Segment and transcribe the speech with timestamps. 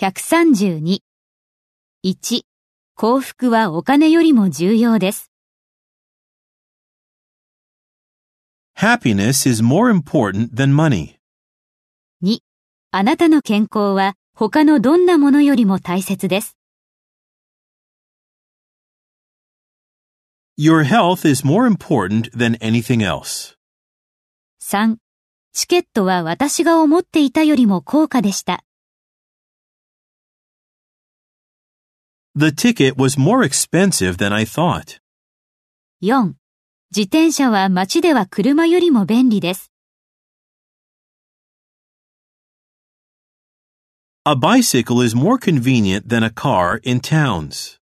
[0.00, 1.00] 132。
[2.02, 2.40] 1、
[2.96, 5.30] 幸福はお金よりも重要です。
[8.78, 11.16] Happiness is more important than money.
[12.24, 12.38] 2、
[12.92, 16.56] あなたの健康は他のどんなものよりも大切です。
[20.58, 23.54] Your health is more important than anything else.
[24.62, 24.96] 3、
[25.52, 28.64] チケットは私が思っていたよりも高価でした。
[32.35, 34.99] The ticket was more expensive than I thought.
[36.01, 36.33] 4、
[36.91, 39.71] 自転車は街では車よりも便利です。
[44.25, 47.78] A bicycle is more convenient than a car in towns.